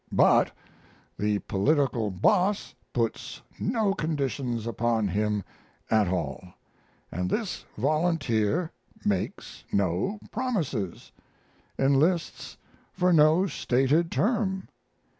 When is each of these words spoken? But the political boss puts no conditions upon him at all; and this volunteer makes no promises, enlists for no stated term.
But 0.11 0.51
the 1.15 1.37
political 1.37 2.09
boss 2.09 2.73
puts 2.91 3.43
no 3.59 3.93
conditions 3.93 4.65
upon 4.65 5.07
him 5.09 5.43
at 5.91 6.07
all; 6.07 6.41
and 7.11 7.29
this 7.29 7.65
volunteer 7.77 8.71
makes 9.05 9.63
no 9.71 10.17
promises, 10.31 11.11
enlists 11.77 12.57
for 12.93 13.13
no 13.13 13.45
stated 13.45 14.11
term. 14.11 14.69